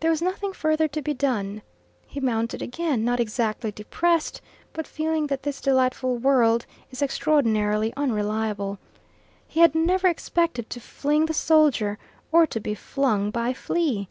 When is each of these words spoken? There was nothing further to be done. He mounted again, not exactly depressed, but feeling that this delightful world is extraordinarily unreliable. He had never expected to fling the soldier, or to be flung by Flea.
There 0.00 0.10
was 0.10 0.20
nothing 0.20 0.52
further 0.52 0.86
to 0.88 1.00
be 1.00 1.14
done. 1.14 1.62
He 2.06 2.20
mounted 2.20 2.60
again, 2.60 3.06
not 3.06 3.20
exactly 3.20 3.72
depressed, 3.72 4.42
but 4.74 4.86
feeling 4.86 5.28
that 5.28 5.44
this 5.44 5.62
delightful 5.62 6.18
world 6.18 6.66
is 6.90 7.00
extraordinarily 7.00 7.90
unreliable. 7.96 8.78
He 9.48 9.60
had 9.60 9.74
never 9.74 10.08
expected 10.08 10.68
to 10.68 10.80
fling 10.80 11.24
the 11.24 11.32
soldier, 11.32 11.96
or 12.30 12.46
to 12.48 12.60
be 12.60 12.74
flung 12.74 13.30
by 13.30 13.54
Flea. 13.54 14.10